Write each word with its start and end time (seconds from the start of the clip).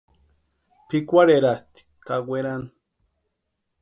Pʼikwarherasti 0.87 1.79
ka 2.05 2.15
werani. 2.27 2.69